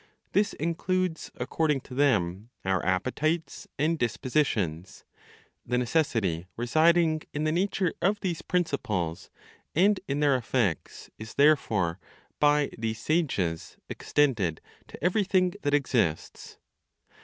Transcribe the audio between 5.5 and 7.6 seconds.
The necessity residing in the